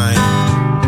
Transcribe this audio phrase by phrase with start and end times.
[0.00, 0.87] Oh,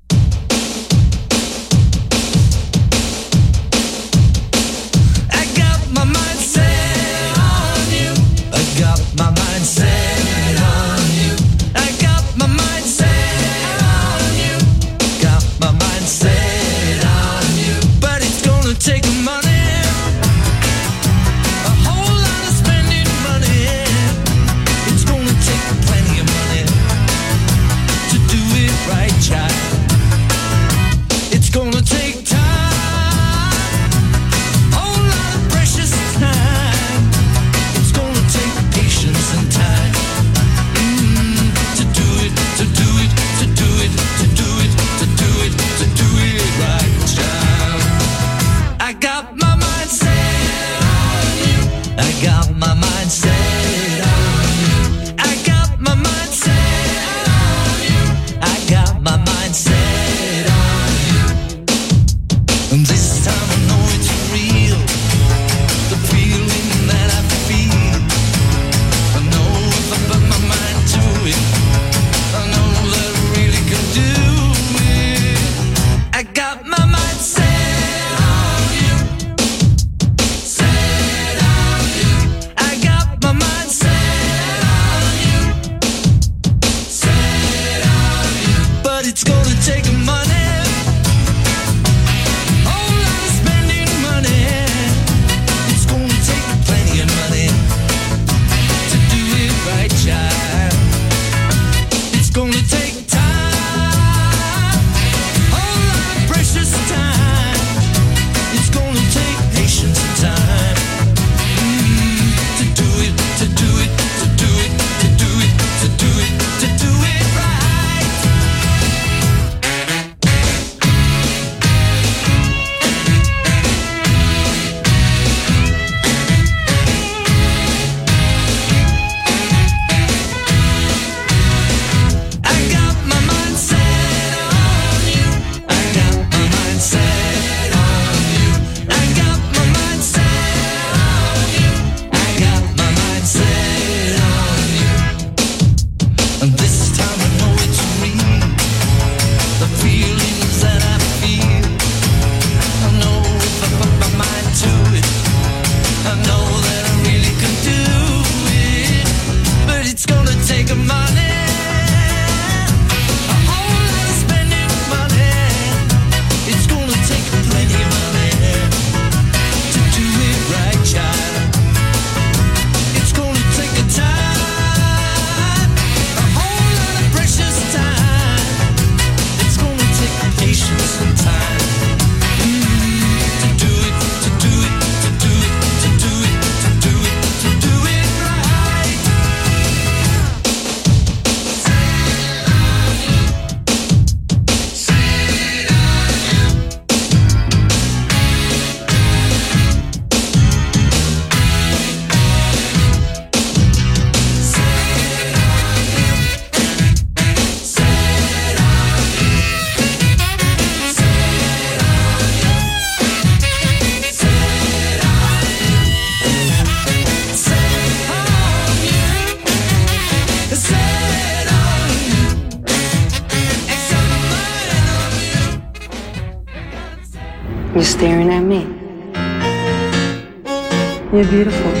[231.29, 231.80] beautiful.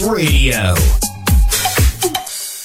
[0.00, 0.97] Radio.